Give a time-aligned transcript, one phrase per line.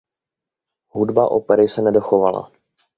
[0.91, 2.51] Hudba opery se nedochovala.